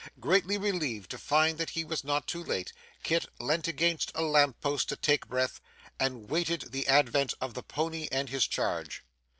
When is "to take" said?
4.89-5.27